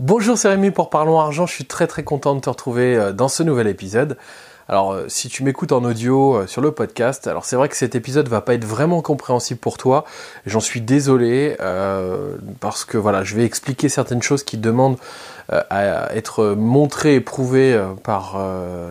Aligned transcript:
Bonjour, 0.00 0.38
c'est 0.38 0.48
Rémi 0.48 0.70
pour 0.70 0.90
Parlons 0.90 1.18
Argent. 1.18 1.46
Je 1.46 1.54
suis 1.54 1.64
très 1.64 1.88
très 1.88 2.04
content 2.04 2.36
de 2.36 2.40
te 2.40 2.48
retrouver 2.48 2.94
euh, 2.94 3.12
dans 3.12 3.26
ce 3.26 3.42
nouvel 3.42 3.66
épisode. 3.66 4.16
Alors, 4.68 4.92
euh, 4.92 5.06
si 5.08 5.28
tu 5.28 5.42
m'écoutes 5.42 5.72
en 5.72 5.82
audio 5.82 6.36
euh, 6.36 6.46
sur 6.46 6.60
le 6.60 6.70
podcast, 6.70 7.26
alors 7.26 7.44
c'est 7.44 7.56
vrai 7.56 7.68
que 7.68 7.74
cet 7.74 7.96
épisode 7.96 8.28
va 8.28 8.40
pas 8.40 8.54
être 8.54 8.64
vraiment 8.64 9.02
compréhensible 9.02 9.58
pour 9.58 9.76
toi. 9.76 10.04
J'en 10.46 10.60
suis 10.60 10.80
désolé 10.80 11.56
parce 12.60 12.84
que 12.84 12.96
voilà, 12.96 13.24
je 13.24 13.34
vais 13.34 13.44
expliquer 13.44 13.88
certaines 13.88 14.22
choses 14.22 14.44
qui 14.44 14.56
demandent 14.56 14.98
à 15.50 16.14
être 16.14 16.54
montrées 16.56 17.14
et 17.14 17.20
prouvées 17.20 17.80
par 18.04 18.36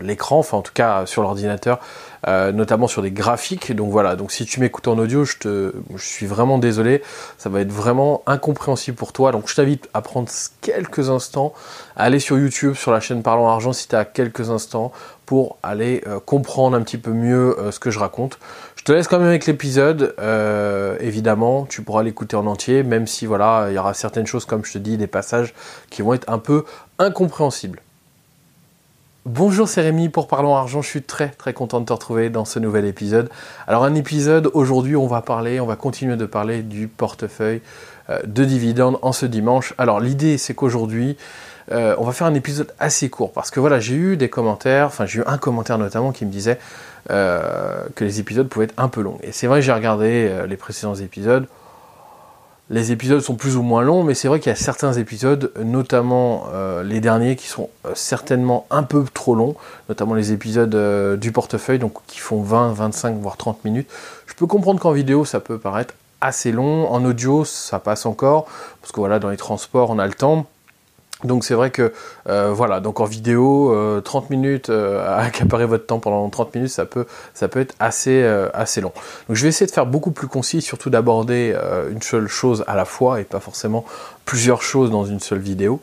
l'écran, 0.02 0.40
enfin 0.40 0.58
en 0.58 0.62
tout 0.62 0.74
cas 0.74 1.06
sur 1.06 1.22
l'ordinateur, 1.22 1.80
euh, 2.28 2.52
notamment 2.52 2.88
sur 2.88 3.02
des 3.02 3.12
graphiques. 3.12 3.76
Donc 3.76 3.92
voilà, 3.92 4.16
donc 4.16 4.32
si 4.32 4.46
tu 4.46 4.60
m'écoutes 4.60 4.88
en 4.88 4.98
audio, 4.98 5.24
je, 5.24 5.38
te, 5.38 5.74
je 5.96 6.04
suis 6.04 6.26
vraiment 6.26 6.58
désolé, 6.58 7.02
ça 7.38 7.50
va 7.50 7.62
être 7.62 7.72
vraiment 7.72 8.24
incompréhensible 8.26 8.98
pour 8.98 9.14
toi. 9.14 9.32
Donc 9.32 9.48
je 9.48 9.56
t'invite 9.56 9.88
à 9.94 10.02
prendre 10.02 10.28
quelques 10.62 11.10
instants, 11.10 11.54
à 11.96 12.04
aller 12.04 12.20
sur 12.20 12.38
YouTube, 12.38 12.74
sur 12.74 12.92
la 12.92 13.00
chaîne 13.00 13.22
Parlons 13.22 13.48
Argent, 13.48 13.72
si 13.72 13.88
tu 13.88 13.96
as 13.96 14.04
quelques 14.04 14.50
instants, 14.50 14.92
pour 15.26 15.58
aller 15.62 16.04
euh, 16.08 16.20
comprendre 16.20 16.76
un 16.78 16.82
petit 16.82 16.98
peu 16.98 17.12
mieux 17.12 17.60
euh, 17.60 17.72
ce 17.72 17.80
que 17.80 17.92
je 17.92 18.00
raconte. 18.00 18.40
Je 18.76 18.84
te 18.84 18.92
laisse 18.94 19.08
quand 19.08 19.20
même 19.20 19.28
avec 19.28 19.46
l'épisode, 19.46 20.16
évidemment, 21.02 21.66
tu 21.66 21.82
pourras 21.82 22.04
l'écouter 22.04 22.38
en 22.38 22.46
entier, 22.48 22.84
même 22.84 23.06
si 23.06 23.26
voilà, 23.26 23.66
il 23.70 23.76
y 23.76 23.78
aura 23.78 23.94
certaines 23.94 24.28
choses, 24.28 24.46
comme 24.46 24.64
je 24.64 24.72
te 24.72 24.78
dis, 24.78 24.96
des 24.96 25.08
passages 25.08 25.54
qui 25.90 26.02
vont 26.02 26.14
être 26.14 26.30
un 26.30 26.40
peu 26.40 26.47
incompréhensibles. 27.00 27.82
Bonjour, 29.30 29.68
c'est 29.68 29.82
Rémi 29.82 30.08
pour 30.08 30.30
Parlons 30.30 30.56
Argent. 30.56 30.82
Je 30.82 30.88
suis 30.88 31.02
très 31.02 31.28
très 31.28 31.52
content 31.52 31.82
de 31.82 31.86
te 31.86 31.92
retrouver 31.92 32.30
dans 32.30 32.46
ce 32.46 32.60
nouvel 32.60 32.86
épisode. 32.86 33.30
Alors 33.68 33.84
un 33.84 33.94
épisode, 33.94 34.50
aujourd'hui 34.54 34.96
on 34.96 35.06
va 35.06 35.22
parler, 35.22 35.60
on 35.60 35.66
va 35.66 35.76
continuer 35.76 36.16
de 36.16 36.26
parler 36.26 36.62
du 36.62 36.88
portefeuille 36.88 37.62
euh, 38.10 38.20
de 38.26 38.46
dividendes 38.46 38.98
en 39.02 39.12
ce 39.12 39.26
dimanche. 39.26 39.74
Alors 39.78 40.00
l'idée 40.00 40.38
c'est 40.38 40.54
qu'aujourd'hui 40.54 41.18
euh, 41.74 41.94
on 41.98 42.06
va 42.06 42.14
faire 42.14 42.28
un 42.28 42.36
épisode 42.36 42.74
assez 42.80 43.10
court 43.10 43.34
parce 43.34 43.52
que 43.52 43.60
voilà 43.60 43.82
j'ai 43.82 43.96
eu 43.96 44.16
des 44.16 44.30
commentaires, 44.30 44.88
enfin 44.88 45.06
j'ai 45.06 45.20
eu 45.20 45.24
un 45.28 45.38
commentaire 45.38 45.78
notamment 45.78 46.14
qui 46.14 46.26
me 46.26 46.32
disait 46.32 46.58
euh, 47.10 47.82
que 47.96 48.06
les 48.06 48.22
épisodes 48.22 48.48
pouvaient 48.48 48.68
être 48.68 48.76
un 48.78 48.88
peu 48.88 49.02
longs. 49.02 49.20
Et 49.24 49.34
c'est 49.34 49.48
vrai 49.48 49.62
j'ai 49.62 49.74
regardé 49.74 50.32
les 50.48 50.56
précédents 50.56 50.96
épisodes 50.96 51.48
les 52.70 52.92
épisodes 52.92 53.22
sont 53.22 53.36
plus 53.36 53.56
ou 53.56 53.62
moins 53.62 53.82
longs, 53.82 54.04
mais 54.04 54.14
c'est 54.14 54.28
vrai 54.28 54.40
qu'il 54.40 54.50
y 54.50 54.54
a 54.54 54.58
certains 54.58 54.94
épisodes, 54.94 55.52
notamment 55.64 56.48
euh, 56.54 56.84
les 56.84 57.00
derniers, 57.00 57.36
qui 57.38 57.48
sont 57.48 57.70
euh, 57.86 57.92
certainement 57.96 58.68
un 58.70 58.84
peu 58.84 59.06
trop 59.14 59.36
longs, 59.36 59.56
notamment 59.88 60.16
les 60.16 60.34
épisodes 60.34 60.76
euh, 60.76 61.16
du 61.16 61.32
portefeuille, 61.32 61.80
donc 61.80 61.94
qui 62.08 62.20
font 62.20 62.42
20, 62.42 62.74
25, 62.74 63.18
voire 63.20 63.38
30 63.38 63.64
minutes. 63.64 63.90
Je 64.26 64.34
peux 64.34 64.48
comprendre 64.48 64.82
qu'en 64.82 64.92
vidéo, 64.92 65.24
ça 65.24 65.40
peut 65.40 65.58
paraître 65.58 65.94
assez 66.20 66.52
long, 66.52 66.92
en 66.92 67.06
audio, 67.06 67.46
ça 67.46 67.80
passe 67.80 68.06
encore, 68.06 68.48
parce 68.82 68.92
que 68.92 69.00
voilà, 69.00 69.20
dans 69.20 69.30
les 69.30 69.38
transports, 69.38 69.90
on 69.90 70.00
a 70.00 70.08
le 70.08 70.14
temps. 70.14 70.46
Donc 71.24 71.44
c'est 71.44 71.56
vrai 71.56 71.72
que 71.72 71.94
euh, 72.30 72.52
voilà, 72.54 72.80
donc 72.80 73.00
en 73.00 73.06
vidéo, 73.06 73.74
30 74.04 74.24
euh, 74.24 74.28
minutes 74.30 74.70
euh, 74.70 75.04
à 75.04 75.18
accaparer 75.26 75.66
votre 75.66 75.88
temps 75.88 76.00
pendant 76.00 76.30
30 76.30 76.54
minutes, 76.54 76.70
ça 76.70 76.86
peut, 76.86 77.08
ça 77.34 77.48
peut 77.48 77.60
être 77.60 77.76
assez, 77.80 78.24
assez 78.54 78.82
long. 78.82 78.92
Donc 79.28 79.36
je 79.36 79.44
vais 79.44 79.50
essayer 79.50 79.66
de 79.66 79.72
faire 79.72 79.88
beaucoup 79.88 80.12
plus 80.12 80.28
concis, 80.28 80.62
surtout 80.62 80.90
d'aborder 80.90 81.56
une 81.90 82.02
seule 82.02 82.28
chose 82.28 82.64
à 82.68 82.76
la 82.76 82.86
fois 82.86 83.20
et 83.20 83.24
pas 83.24 83.40
forcément 83.40 83.86
plusieurs 84.28 84.62
choses 84.62 84.92
dans 84.92 85.06
une 85.06 85.20
seule 85.20 85.40
vidéo. 85.40 85.80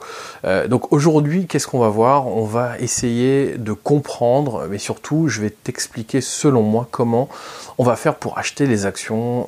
donc 0.68 0.92
aujourd'hui, 0.92 1.46
qu'est-ce 1.46 1.66
qu'on 1.66 1.78
va 1.80 1.88
voir? 1.88 2.28
On 2.28 2.44
va 2.44 2.78
essayer 2.78 3.56
de 3.56 3.72
comprendre, 3.72 4.66
mais 4.70 4.78
surtout, 4.78 5.28
je 5.28 5.40
vais 5.40 5.50
t'expliquer 5.50 6.20
selon 6.20 6.62
moi 6.62 6.86
comment 6.90 7.28
on 7.78 7.84
va 7.84 7.96
faire 7.96 8.14
pour 8.16 8.38
acheter 8.38 8.66
les 8.66 8.84
actions 8.84 9.46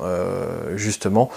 justement 0.74 1.30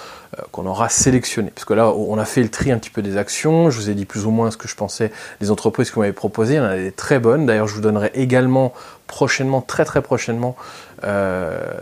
qu'on 0.51 0.65
aura 0.65 0.89
sélectionnées. 0.89 1.51
Parce 1.53 1.65
que 1.65 1.73
là, 1.73 1.91
on 1.91 2.17
a 2.17 2.25
fait 2.25 2.43
le 2.43 2.49
tri 2.49 2.71
un 2.71 2.77
petit 2.77 2.89
peu 2.89 3.01
des 3.01 3.17
actions. 3.17 3.69
Je 3.69 3.77
vous 3.77 3.89
ai 3.89 3.93
dit 3.93 4.05
plus 4.05 4.25
ou 4.25 4.31
moins 4.31 4.51
ce 4.51 4.57
que 4.57 4.67
je 4.67 4.75
pensais 4.75 5.11
des 5.41 5.51
entreprises 5.51 5.91
qu'on 5.91 6.01
m'avait 6.01 6.13
proposées. 6.13 6.55
Il 6.55 6.57
y 6.57 6.61
en 6.61 6.65
a 6.65 6.77
des 6.77 6.91
très 6.91 7.19
bonnes. 7.19 7.45
D'ailleurs, 7.45 7.67
je 7.67 7.75
vous 7.75 7.81
donnerai 7.81 8.11
également 8.13 8.73
prochainement, 9.07 9.61
très 9.61 9.85
très 9.85 10.01
prochainement, 10.01 10.55
euh, 10.55 10.88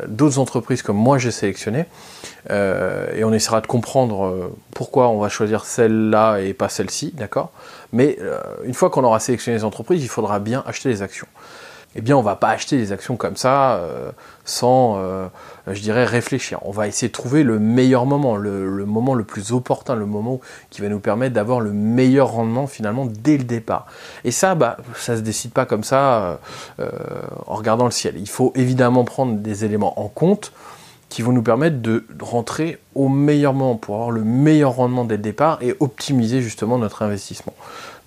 d'autres 0.08 0.40
entreprises 0.40 0.82
comme 0.82 0.98
moi 0.98 1.18
j'ai 1.18 1.32
sélectionné. 1.32 1.86
Euh, 2.50 3.14
et 3.16 3.24
on 3.24 3.34
essaiera 3.34 3.62
de 3.62 3.68
comprendre 3.68 4.26
euh, 4.26 4.56
pourquoi 4.74 5.10
on 5.10 5.20
va 5.20 5.30
choisir 5.30 5.66
celle-là 5.66 6.40
et 6.40 6.54
pas 6.54 6.70
celle-ci, 6.70 7.12
d'accord? 7.16 7.52
Mais 7.92 8.18
une 8.66 8.74
fois 8.74 8.90
qu'on 8.90 9.04
aura 9.04 9.20
sélectionné 9.20 9.58
les 9.58 9.64
entreprises, 9.64 10.04
il 10.04 10.10
faudra 10.10 10.40
bien 10.40 10.62
acheter 10.68 10.90
les 10.90 11.02
actions 11.02 11.28
eh 11.98 12.02
bien 12.02 12.16
on 12.16 12.22
va 12.22 12.36
pas 12.36 12.50
acheter 12.50 12.78
des 12.78 12.92
actions 12.92 13.18
comme 13.18 13.36
ça 13.36 13.78
euh, 13.78 14.12
sans, 14.46 14.98
euh, 14.98 15.28
je 15.66 15.82
dirais, 15.82 16.06
réfléchir. 16.06 16.60
On 16.62 16.72
va 16.72 16.88
essayer 16.88 17.08
de 17.08 17.14
trouver 17.14 17.42
le 17.44 17.58
meilleur 17.58 18.06
moment, 18.06 18.38
le, 18.38 18.86
moment 18.86 19.16
le 19.16 19.24
plus 19.24 19.52
opportun, 19.52 19.96
le 19.96 20.06
moment 20.06 20.40
qui 20.70 20.82
va 20.82 20.90
nous 20.90 21.00
permettre 21.00 21.34
d'avoir 21.34 21.60
le 21.60 21.74
meilleur 21.74 22.32
rendement 22.32 22.68
finalement 22.68 23.08
dès 23.08 23.38
le 23.38 23.44
départ. 23.44 23.88
Et 24.24 24.32
ça, 24.32 24.54
bah, 24.54 24.78
ça 24.96 25.18
se 25.18 25.22
décide 25.22 25.52
pas 25.52 25.66
comme 25.66 25.84
ça 25.84 26.40
euh, 26.80 26.90
en 27.48 27.56
regardant 27.56 27.86
le 27.86 27.92
ciel. 27.92 28.14
Il 28.18 28.30
faut 28.30 28.54
évidemment 28.56 29.04
prendre 29.04 29.40
des 29.40 29.66
éléments 29.66 30.00
en 30.00 30.08
compte 30.08 30.54
qui 31.10 31.22
vont 31.22 31.32
nous 31.32 31.42
permettre 31.42 31.82
de 31.82 32.04
rentrer 32.22 32.80
au 32.96 33.08
meilleur 33.10 33.54
moment 33.54 33.76
pour 33.76 33.96
avoir 33.96 34.12
le 34.12 34.24
meilleur 34.24 34.74
rendement 34.74 35.06
dès 35.06 35.16
le 35.16 35.22
départ 35.22 35.60
et 35.62 35.76
optimiser 35.80 36.42
justement 36.42 36.78
notre 36.78 37.02
investissement. 37.02 37.54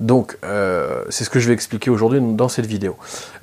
Donc, 0.00 0.38
euh, 0.44 1.04
c'est 1.10 1.24
ce 1.24 1.30
que 1.30 1.38
je 1.38 1.46
vais 1.46 1.52
expliquer 1.52 1.90
aujourd'hui 1.90 2.20
dans 2.20 2.48
cette 2.48 2.64
vidéo. 2.64 2.96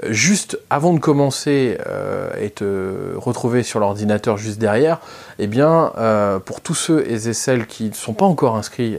Euh, 0.03 0.12
juste 0.12 0.59
avant 0.72 0.91
de 0.91 1.00
commencer 1.00 1.78
euh, 1.85 2.29
et 2.41 2.50
te 2.50 3.16
retrouver 3.16 3.62
sur 3.62 3.79
l'ordinateur 3.79 4.38
juste 4.38 4.57
derrière, 4.57 5.00
eh 5.38 5.45
bien, 5.45 5.94
pour 6.45 6.62
tous 6.62 6.74
ceux 6.74 7.09
et 7.09 7.19
celles 7.34 7.68
qui 7.68 7.89
ne 7.89 7.94
sont 7.94 8.13
pas 8.13 8.25
encore 8.25 8.56
inscrits 8.56 8.97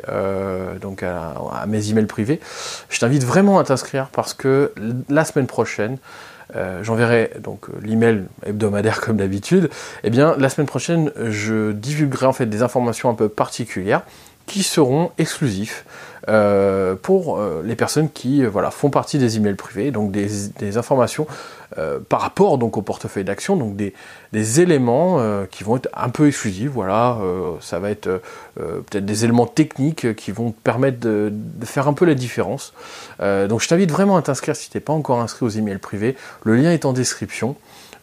donc 0.81 1.03
à, 1.03 1.35
à, 1.53 1.67
mes 1.67 1.91
emails 1.91 2.07
privés, 2.07 2.39
je 2.89 3.01
t'invite 3.01 3.25
vraiment 3.25 3.59
à 3.59 3.65
t'inscrire 3.65 4.09
parce 4.13 4.35
que 4.35 4.73
la 5.09 5.25
semaine 5.25 5.49
prochaine, 5.49 5.99
euh, 6.57 6.83
j'enverrai 6.83 7.33
donc 7.41 7.67
l'email 7.83 8.25
hebdomadaire 8.45 9.01
comme 9.01 9.17
d'habitude, 9.19 9.71
eh 10.05 10.11
bien 10.11 10.35
la 10.39 10.49
semaine 10.49 10.67
prochaine 10.67 11.13
je 11.29 11.73
divulguerai 11.73 12.27
en 12.27 12.33
fait 12.33 12.47
des 12.47 12.63
informations 12.63 13.11
un 13.11 13.15
peu 13.15 13.29
particulières 13.29 14.03
qui 14.47 14.63
seront 14.63 15.13
exclusifs 15.19 15.85
euh, 16.29 16.97
pour 17.01 17.39
euh, 17.39 17.63
les 17.65 17.77
personnes 17.77 18.11
qui 18.11 18.43
euh, 18.43 18.49
voilà, 18.49 18.71
font 18.71 18.91
partie 18.91 19.19
des 19.19 19.37
emails 19.37 19.55
privés, 19.55 19.91
donc 19.91 20.11
des, 20.11 20.77
informations 20.77 21.27
par 22.09 22.23
rapport 22.23 22.59
donc 22.59 22.77
au 22.77 22.83
portefeuille 22.83 23.25
d'action, 23.25 23.57
donc 23.57 23.77
des, 23.77 23.93
éléments 24.61 25.21
qui 25.51 25.65
vont 25.65 25.77
être 25.77 25.89
un 25.95 26.09
peu 26.09 26.27
exclusifs. 26.27 26.71
Voilà, 26.71 27.19
ça 27.61 27.79
va 27.79 27.91
être 27.91 28.23
peut-être 28.57 29.05
des 29.05 29.25
éléments 29.25 29.47
techniques 29.47 30.15
qui 30.17 30.33
vont 30.33 30.53
permettre 30.53 30.99
de, 30.99 31.33
faire 31.63 31.87
un 31.87 31.93
peu 31.93 32.05
la 32.05 32.15
différence. 32.15 32.73
donc 33.21 33.61
je 33.61 33.69
t'invite 33.69 33.93
vraiment 33.93 34.17
à 34.17 34.23
t'inscrire 34.23 34.57
si 34.57 34.71
tu 34.71 34.77
n'es 34.77 34.81
pas 34.81 34.95
encore 34.95 35.21
inscrit 35.21 35.45
aux 35.45 35.51
emails 35.51 35.79
privés. 35.79 36.17
Le 36.43 36.57
lien 36.57 36.73
est 36.73 36.85
en 36.85 36.93
description. 36.93 37.55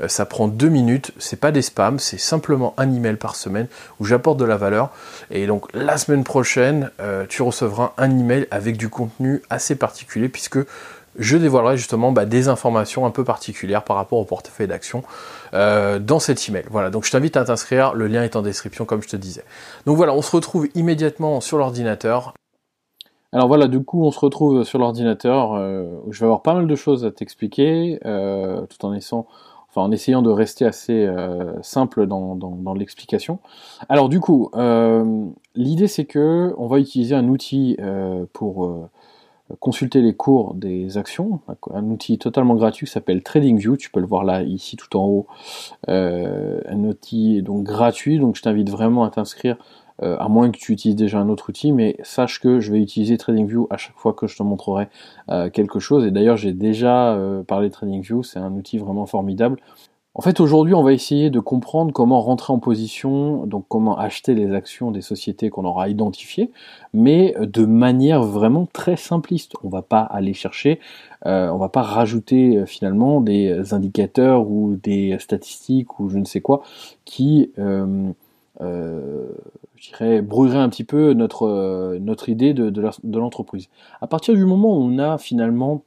Ça 0.07 0.25
prend 0.25 0.47
deux 0.47 0.69
minutes, 0.69 1.11
c'est 1.17 1.39
pas 1.39 1.51
des 1.51 1.61
spams, 1.61 1.99
c'est 1.99 2.19
simplement 2.19 2.73
un 2.77 2.93
email 2.93 3.15
par 3.15 3.35
semaine 3.35 3.67
où 3.99 4.05
j'apporte 4.05 4.37
de 4.37 4.45
la 4.45 4.57
valeur. 4.57 4.91
Et 5.31 5.47
donc 5.47 5.67
la 5.73 5.97
semaine 5.97 6.23
prochaine, 6.23 6.91
tu 7.29 7.41
recevras 7.41 7.93
un 7.97 8.04
email 8.09 8.47
avec 8.51 8.77
du 8.77 8.89
contenu 8.89 9.41
assez 9.49 9.75
particulier 9.75 10.29
puisque 10.29 10.59
je 11.17 11.37
dévoilerai 11.37 11.77
justement 11.77 12.11
bah, 12.11 12.25
des 12.25 12.49
informations 12.49 13.05
un 13.05 13.11
peu 13.11 13.23
particulières 13.23 13.83
par 13.83 13.95
rapport 13.95 14.19
au 14.19 14.25
portefeuille 14.25 14.67
d'action 14.67 15.03
euh, 15.53 15.99
dans 15.99 16.19
cet 16.19 16.49
email. 16.49 16.65
Voilà, 16.69 16.89
donc 16.89 17.05
je 17.05 17.11
t'invite 17.11 17.37
à 17.37 17.45
t'inscrire, 17.45 17.93
le 17.93 18.07
lien 18.07 18.23
est 18.23 18.35
en 18.35 18.41
description 18.41 18.85
comme 18.85 19.01
je 19.01 19.07
te 19.07 19.15
disais. 19.15 19.43
Donc 19.85 19.97
voilà, 19.97 20.13
on 20.13 20.21
se 20.21 20.35
retrouve 20.35 20.67
immédiatement 20.75 21.39
sur 21.41 21.57
l'ordinateur. 21.57 22.33
Alors 23.31 23.47
voilà, 23.47 23.67
du 23.67 23.83
coup, 23.83 24.05
on 24.05 24.11
se 24.11 24.19
retrouve 24.19 24.63
sur 24.63 24.79
l'ordinateur. 24.79 25.51
où 25.51 26.11
je 26.13 26.19
vais 26.19 26.25
avoir 26.25 26.41
pas 26.41 26.53
mal 26.53 26.67
de 26.67 26.75
choses 26.75 27.03
à 27.03 27.11
t'expliquer, 27.11 27.99
tout 28.01 28.85
en 28.85 28.93
essayant, 28.93 29.27
en 29.81 29.91
essayant 29.91 30.21
de 30.21 30.29
rester 30.29 30.65
assez 30.65 31.05
euh, 31.05 31.53
simple 31.61 32.07
dans, 32.07 32.73
l'explication. 32.75 33.39
Alors 33.89 34.09
du 34.09 34.19
coup, 34.19 34.49
euh, 34.55 35.25
l'idée 35.55 35.87
c'est 35.87 36.05
que 36.05 36.53
on 36.57 36.67
va 36.67 36.79
utiliser 36.79 37.15
un 37.15 37.27
outil 37.27 37.77
euh, 37.79 38.25
pour 38.33 38.89
consulter 39.59 40.01
les 40.01 40.15
cours 40.15 40.55
des 40.55 40.97
actions, 40.97 41.39
un 41.71 41.83
outil 41.83 42.17
totalement 42.17 42.55
gratuit 42.55 42.87
qui 42.87 42.91
s'appelle 42.91 43.21
TradingView, 43.21 43.77
tu 43.77 43.91
peux 43.91 43.99
le 43.99 44.07
voir 44.07 44.23
là 44.23 44.41
ici 44.41 44.75
tout 44.75 44.97
en 44.97 45.05
haut, 45.05 45.27
un 45.87 46.83
outil 46.83 47.43
donc 47.43 47.63
gratuit, 47.63 48.17
donc 48.17 48.35
je 48.35 48.41
t'invite 48.41 48.71
vraiment 48.71 49.03
à 49.03 49.11
t'inscrire 49.11 49.57
euh, 50.03 50.17
à 50.19 50.27
moins 50.27 50.51
que 50.51 50.57
tu 50.57 50.73
utilises 50.73 50.95
déjà 50.95 51.19
un 51.19 51.29
autre 51.29 51.49
outil, 51.49 51.71
mais 51.71 51.95
sache 52.03 52.41
que 52.41 52.59
je 52.59 52.71
vais 52.71 52.81
utiliser 52.81 53.17
TradingView 53.17 53.67
à 53.69 53.77
chaque 53.77 53.95
fois 53.95 54.13
que 54.13 54.27
je 54.27 54.35
te 54.35 54.43
montrerai 54.43 54.89
euh, 55.29 55.49
quelque 55.49 55.79
chose. 55.79 56.05
Et 56.05 56.11
d'ailleurs, 56.11 56.37
j'ai 56.37 56.51
déjà 56.51 57.13
euh, 57.13 57.43
parlé 57.43 57.69
de 57.69 57.73
TradingView, 57.73 58.23
c'est 58.23 58.39
un 58.39 58.51
outil 58.53 58.77
vraiment 58.77 59.05
formidable. 59.05 59.57
En 60.17 60.21
fait, 60.21 60.39
aujourd'hui, 60.39 60.73
on 60.73 60.83
va 60.83 60.93
essayer 60.93 61.29
de 61.29 61.41
comprendre 61.41 61.91
comment 61.91 62.21
rentrer 62.21 62.53
en 62.53 62.59
position, 62.59 63.45
donc 63.45 63.65
comment 63.67 63.97
acheter 63.97 64.33
les 64.33 64.53
actions 64.53 64.91
des 64.91 65.01
sociétés 65.01 65.49
qu'on 65.49 65.65
aura 65.65 65.89
identifiées, 65.89 66.51
mais 66.93 67.35
de 67.41 67.65
manière 67.65 68.23
vraiment 68.23 68.65
très 68.71 68.95
simpliste. 68.95 69.55
On 69.61 69.67
va 69.67 69.81
pas 69.81 69.99
aller 69.99 70.33
chercher, 70.33 70.79
on 71.25 71.57
va 71.57 71.67
pas 71.67 71.81
rajouter 71.81 72.63
finalement 72.65 73.19
des 73.19 73.73
indicateurs 73.73 74.49
ou 74.49 74.77
des 74.81 75.17
statistiques 75.19 75.99
ou 75.99 76.07
je 76.07 76.17
ne 76.17 76.23
sais 76.23 76.39
quoi 76.39 76.63
qui 77.03 77.51
je 78.59 79.89
dirais, 79.89 80.21
brouillerait 80.21 80.57
un 80.57 80.69
petit 80.69 80.83
peu 80.83 81.13
notre, 81.13 81.97
notre 81.99 82.29
idée 82.29 82.53
de, 82.53 82.69
de 82.69 83.19
l'entreprise. 83.19 83.67
À 84.01 84.07
partir 84.07 84.33
du 84.33 84.45
moment 84.45 84.77
où 84.77 84.81
on 84.81 84.97
a 84.99 85.17
finalement 85.17 85.83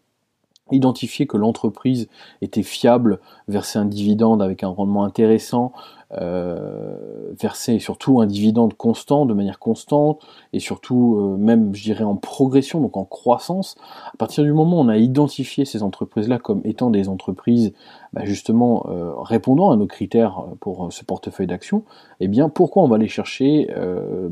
identifié 0.73 1.27
que 1.27 1.37
l'entreprise 1.37 2.09
était 2.43 2.63
fiable, 2.63 3.21
verser 3.49 3.79
un 3.79 3.85
dividende 3.85 4.43
avec 4.43 4.63
un 4.63 4.69
rendement 4.69 5.05
intéressant, 5.05 5.73
euh, 6.15 6.97
verser 7.39 7.79
surtout 7.81 8.23
un 8.23 8.27
dividende 8.27 8.73
constant, 8.73 9.27
de 9.27 9.35
manière 9.35 9.59
constante, 9.59 10.23
et 10.55 10.59
surtout 10.59 11.19
euh, 11.19 11.37
même, 11.37 11.75
je 11.75 11.83
dirais, 11.83 12.05
en 12.05 12.17
progression, 12.17 12.81
donc 12.81 12.97
en 12.97 13.05
croissance. 13.05 13.77
À 14.07 14.17
partir 14.17 14.43
du 14.43 14.55
moment 14.55 14.79
où 14.79 14.81
on 14.81 14.89
a 14.89 14.97
identifié 14.97 15.67
ces 15.67 15.83
entreprises-là 15.83 16.39
comme 16.39 16.63
étant 16.65 16.89
des 16.89 17.11
entreprises 17.11 17.75
bah, 18.15 18.23
justement 18.25 18.87
euh, 18.89 19.13
répondant 19.19 19.71
à 19.71 19.77
nos 19.77 19.87
critères 19.87 20.45
pour 20.61 20.91
ce 20.91 21.05
portefeuille 21.05 21.47
d'actions, 21.47 21.85
eh 22.21 22.29
bien, 22.29 22.49
pourquoi 22.49 22.85
on 22.85 22.89
va 22.89 22.97
aller 22.97 23.09
chercher 23.09 23.69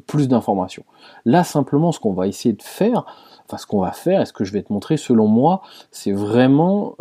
plus 0.07 0.29
d'informations? 0.29 0.85
Là, 1.27 1.45
simplement, 1.45 1.93
ce 1.93 2.01
qu'on 2.01 2.15
va 2.15 2.27
essayer 2.27 2.55
de 2.55 2.63
faire, 2.63 3.05
enfin, 3.47 3.59
ce 3.59 3.67
qu'on 3.67 3.81
va 3.81 3.93
faire, 3.93 4.21
et 4.21 4.27
ce 4.27 4.33
que 4.33 4.45
je 4.45 4.53
vais 4.53 4.63
te 4.63 4.73
montrer, 4.73 4.97
selon 4.97 5.27
moi, 5.27 5.63
c'est 5.91 6.13
vraiment 6.13 6.97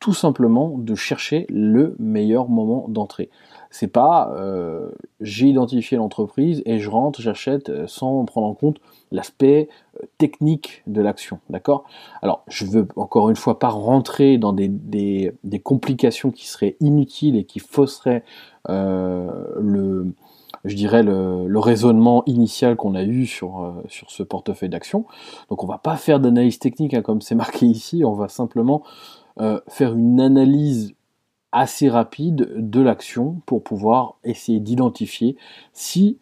tout 0.00 0.14
simplement 0.14 0.76
de 0.78 0.94
chercher 0.94 1.46
le 1.48 1.96
meilleur 1.98 2.48
moment 2.48 2.86
d'entrée. 2.88 3.30
C'est 3.70 3.88
pas 3.88 4.32
euh, 4.34 4.90
j'ai 5.20 5.48
identifié 5.48 5.98
l'entreprise 5.98 6.62
et 6.64 6.78
je 6.78 6.88
rentre, 6.88 7.20
j'achète 7.20 7.68
euh, 7.68 7.86
sans 7.86 8.24
prendre 8.24 8.46
en 8.46 8.54
compte 8.54 8.78
l'aspect 9.10 9.68
euh, 9.96 10.06
technique 10.16 10.82
de 10.86 11.02
l'action, 11.02 11.40
d'accord? 11.50 11.84
Alors, 12.22 12.44
je 12.48 12.64
veux 12.64 12.88
encore 12.96 13.28
une 13.28 13.36
fois 13.36 13.58
pas 13.58 13.68
rentrer 13.68 14.38
dans 14.38 14.52
des, 14.52 14.68
des, 14.68 15.60
complications 15.60 16.30
qui 16.30 16.46
seraient 16.46 16.76
inutiles 16.80 17.36
et 17.36 17.44
qui 17.44 17.58
fausseraient 17.58 18.24
le, 18.68 20.12
je 20.64 20.74
dirais 20.74 21.02
le, 21.02 21.58
raisonnement 21.58 22.22
initial 22.26 22.76
qu'on 22.76 22.94
a 22.94 23.02
eu 23.02 23.26
sur, 23.26 23.74
sur 23.88 24.10
ce 24.10 24.22
portefeuille 24.22 24.68
d'action. 24.68 25.04
Donc, 25.50 25.64
on 25.64 25.66
va 25.66 25.78
pas 25.78 25.96
faire 25.96 26.20
d'analyse 26.20 26.58
technique 26.58 26.94
hein, 26.94 27.02
comme 27.02 27.20
c'est 27.20 27.34
marqué 27.34 27.66
ici, 27.66 28.04
on 28.04 28.12
va 28.12 28.28
simplement 28.28 28.82
faire 29.68 29.94
une 29.94 30.20
analyse 30.20 30.94
assez 31.52 31.88
rapide 31.88 32.50
de 32.56 32.80
l'action 32.80 33.40
pour 33.46 33.62
pouvoir 33.62 34.16
essayer 34.24 34.60
d'identifier 34.60 35.36
si 35.72 36.18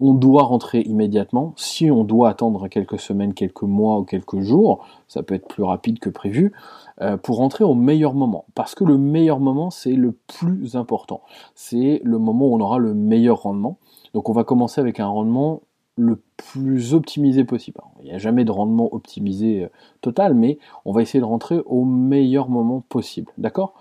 on 0.00 0.14
doit 0.14 0.44
rentrer 0.44 0.80
immédiatement, 0.82 1.54
si 1.56 1.90
on 1.90 2.04
doit 2.04 2.28
attendre 2.28 2.68
quelques 2.68 3.00
semaines, 3.00 3.34
quelques 3.34 3.62
mois 3.62 3.98
ou 3.98 4.04
quelques 4.04 4.40
jours, 4.40 4.86
ça 5.08 5.22
peut 5.22 5.34
être 5.34 5.48
plus 5.48 5.64
rapide 5.64 5.98
que 5.98 6.08
prévu, 6.08 6.52
euh, 7.00 7.16
pour 7.16 7.38
rentrer 7.38 7.64
au 7.64 7.74
meilleur 7.74 8.14
moment. 8.14 8.44
Parce 8.54 8.74
que 8.74 8.84
le 8.84 8.96
meilleur 8.96 9.40
moment, 9.40 9.70
c'est 9.70 9.94
le 9.94 10.12
plus 10.12 10.76
important. 10.76 11.22
C'est 11.54 12.00
le 12.04 12.18
moment 12.18 12.46
où 12.46 12.54
on 12.54 12.60
aura 12.60 12.78
le 12.78 12.94
meilleur 12.94 13.42
rendement. 13.42 13.78
Donc 14.14 14.28
on 14.28 14.32
va 14.32 14.44
commencer 14.44 14.80
avec 14.80 15.00
un 15.00 15.06
rendement 15.06 15.62
le 15.96 16.22
plus 16.36 16.94
optimisé 16.94 17.44
possible. 17.44 17.80
il 18.00 18.04
n'y 18.04 18.12
a 18.12 18.18
jamais 18.18 18.44
de 18.44 18.52
rendement 18.52 18.94
optimisé 18.94 19.64
euh, 19.64 19.68
total, 20.00 20.34
mais 20.34 20.58
on 20.84 20.92
va 20.92 21.02
essayer 21.02 21.18
de 21.18 21.24
rentrer 21.24 21.60
au 21.66 21.84
meilleur 21.84 22.48
moment 22.48 22.84
possible. 22.88 23.32
D'accord? 23.36 23.74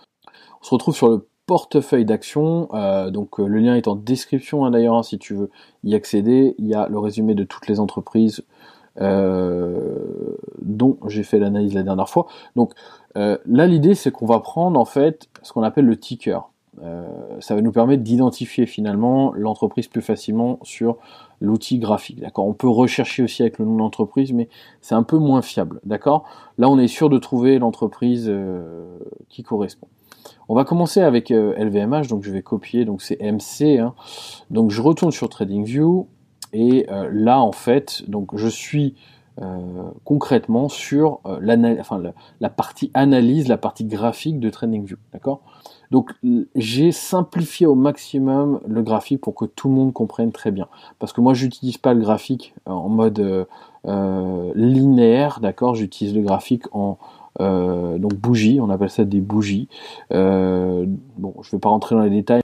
On 0.62 0.66
se 0.66 0.72
retrouve 0.72 0.96
sur 0.96 1.10
le 1.10 1.28
portefeuille 1.48 2.06
d'actions. 2.06 2.70
Euh, 2.74 3.10
donc 3.10 3.40
euh, 3.40 3.48
le 3.48 3.58
lien 3.60 3.76
est 3.76 3.88
en 3.88 3.96
description 3.96 4.66
hein, 4.66 4.72
d'ailleurs 4.72 4.96
hein, 4.96 5.02
si 5.02 5.18
tu 5.18 5.34
veux 5.34 5.50
y 5.84 5.96
accéder. 5.96 6.54
Il 6.60 6.68
y 6.68 6.76
a 6.76 6.88
le 6.88 7.00
résumé 7.00 7.34
de 7.34 7.44
toutes 7.44 7.68
les 7.68 7.80
entreprises 7.80 8.44
euh, 9.00 10.36
dont 10.62 10.98
j'ai 11.08 11.24
fait 11.24 11.40
l'analyse 11.40 11.74
la 11.74 11.84
dernière 11.84 12.10
fois. 12.10 12.28
Donc 12.56 12.74
là 13.16 13.66
l'idée 13.66 13.96
c'est 13.96 14.12
qu'on 14.12 14.28
va 14.28 14.40
prendre 14.42 14.80
en 14.80 14.86
fait 14.86 15.28
ce 15.42 15.52
qu'on 15.52 15.64
appelle 15.64 15.86
le 15.86 15.98
ticker. 15.98 16.40
ça 17.40 17.56
va 17.56 17.62
nous 17.62 17.72
permettre 17.72 18.04
d'identifier 18.04 18.68
finalement 18.68 19.34
l'entreprise 19.34 19.88
plus 19.88 20.04
facilement 20.04 20.60
sur 20.62 20.98
l'outil 21.42 21.80
graphique. 21.80 22.20
D'accord? 22.20 22.46
On 22.46 22.54
peut 22.54 22.70
rechercher 22.70 23.24
aussi 23.24 23.42
avec 23.42 23.58
le 23.58 23.66
nom 23.66 23.78
d'entreprise, 23.78 24.34
mais 24.34 24.50
c'est 24.82 24.94
un 24.94 25.02
peu 25.02 25.18
moins 25.18 25.42
fiable. 25.42 25.80
D'accord? 25.84 26.26
Là, 26.60 26.70
on 26.70 26.78
est 26.78 26.88
sûr 26.88 27.10
de 27.10 27.18
trouver 27.18 27.58
l'entreprise 27.58 28.32
qui 29.30 29.42
correspond. 29.42 29.88
On 30.50 30.56
va 30.56 30.64
commencer 30.64 31.02
avec 31.02 31.30
LVMH, 31.30 31.94
euh, 31.94 32.04
donc 32.08 32.24
je 32.24 32.32
vais 32.32 32.42
copier, 32.42 32.86
donc 32.86 33.02
c'est 33.02 33.22
MC. 33.22 33.80
Hein. 33.80 33.94
Donc 34.50 34.72
je 34.72 34.82
retourne 34.82 35.12
sur 35.12 35.30
TradingView 35.30 36.08
et 36.54 36.88
euh, 36.90 37.10
là 37.12 37.42
en 37.42 37.52
fait, 37.52 38.04
donc 38.08 38.36
je 38.36 38.48
suis 38.48 38.96
euh, 39.42 39.58
concrètement 40.04 40.68
sur 40.70 41.20
la, 41.42 42.50
partie 42.50 42.90
analyse, 42.94 43.48
la 43.48 43.58
partie 43.58 43.86
graphique 43.86 44.40
de 44.40 44.50
TradingView, 44.50 44.98
d'accord? 45.14 45.42
Donc 45.92 46.12
j'ai 46.56 46.92
simplifié 46.92 47.66
au 47.66 47.76
maximum 47.76 48.60
le 48.68 48.82
graphique 48.82 49.22
pour 49.22 49.36
que 49.36 49.46
tout 49.46 49.70
le 49.70 49.76
monde 49.76 49.94
comprenne 49.94 50.32
très 50.32 50.52
bien, 50.52 50.68
parce 51.00 51.14
que 51.14 51.22
moi 51.22 51.34
j'utilise 51.34 51.78
pas 51.78 51.94
le 51.94 52.02
graphique 52.02 52.56
en 52.66 52.90
mode 52.90 53.48
linéaire, 54.56 55.40
d'accord? 55.40 55.76
J'utilise 55.76 56.16
le 56.16 56.22
graphique 56.22 56.64
en 56.74 56.98
euh, 57.40 57.98
donc 57.98 58.16
bougies, 58.16 58.60
on 58.62 58.70
appelle 58.70 58.90
ça 58.90 59.06
des 59.06 59.22
bougies. 59.22 59.68
Euh, 60.14 60.86
bon, 61.18 61.34
je 61.42 61.48
ne 61.48 61.52
vais 61.52 61.60
pas 61.60 61.70
rentrer 61.70 61.96
dans 61.96 62.02
les 62.02 62.10
détails. 62.10 62.42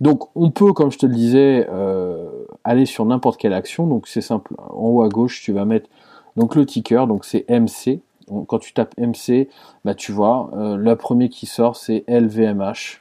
Donc 0.00 0.28
on 0.34 0.50
peut, 0.50 0.72
comme 0.72 0.90
je 0.90 0.98
te 0.98 1.06
le 1.06 1.14
disais, 1.14 1.66
euh, 1.70 2.46
aller 2.64 2.86
sur 2.86 3.04
n'importe 3.04 3.38
quelle 3.38 3.52
action. 3.52 3.86
Donc 3.86 4.08
c'est 4.08 4.20
simple. 4.20 4.54
En 4.58 4.88
haut 4.88 5.02
à 5.02 5.08
gauche, 5.08 5.42
tu 5.42 5.52
vas 5.52 5.64
mettre 5.64 5.88
donc 6.36 6.54
le 6.56 6.66
ticker. 6.66 7.06
Donc 7.06 7.24
c'est 7.24 7.48
MC. 7.48 8.00
quand 8.48 8.58
tu 8.58 8.72
tapes 8.72 8.94
MC, 8.98 9.48
bah 9.84 9.94
tu 9.94 10.12
vois, 10.12 10.50
le 10.54 10.94
premier 10.96 11.28
qui 11.28 11.46
sort 11.46 11.76
c'est 11.76 12.04
LVMH. 12.08 13.00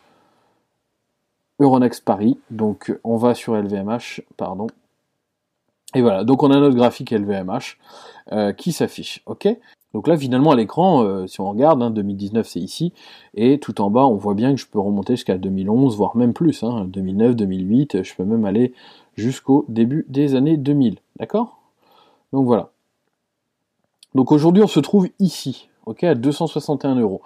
Euronext 1.59 2.03
Paris. 2.03 2.39
Donc 2.51 2.97
on 3.03 3.17
va 3.17 3.33
sur 3.33 3.55
LVMH, 3.55 4.21
pardon. 4.37 4.67
Et 5.95 6.01
voilà, 6.01 6.23
donc 6.23 6.41
on 6.41 6.51
a 6.51 6.59
notre 6.59 6.75
graphique 6.75 7.11
LVMH 7.11 7.77
qui 8.57 8.71
s'affiche. 8.71 9.21
Ok? 9.25 9.47
Donc 9.93 10.07
là, 10.07 10.17
finalement, 10.17 10.51
à 10.51 10.55
l'écran, 10.55 11.03
euh, 11.03 11.27
si 11.27 11.39
on 11.39 11.49
regarde, 11.49 11.93
2019 11.93 12.39
hein, 12.45 12.49
c'est 12.51 12.59
ici, 12.59 12.93
et 13.35 13.59
tout 13.59 13.79
en 13.79 13.91
bas, 13.91 14.05
on 14.05 14.15
voit 14.15 14.33
bien 14.33 14.53
que 14.53 14.59
je 14.59 14.65
peux 14.65 14.79
remonter 14.79 15.15
jusqu'à 15.15 15.37
2011, 15.37 15.95
voire 15.95 16.17
même 16.17 16.33
plus, 16.33 16.63
2009, 16.63 17.35
2008, 17.35 18.03
je 18.03 18.15
peux 18.15 18.25
même 18.25 18.45
aller 18.45 18.73
jusqu'au 19.15 19.65
début 19.69 20.05
des 20.09 20.33
années 20.33 20.57
2000, 20.57 20.97
d'accord? 21.19 21.59
Donc 22.31 22.45
voilà. 22.45 22.71
Donc 24.15 24.31
aujourd'hui, 24.31 24.63
on 24.63 24.67
se 24.67 24.79
trouve 24.79 25.09
ici, 25.19 25.69
ok, 25.85 26.03
à 26.03 26.15
261 26.15 26.95
euros. 26.95 27.21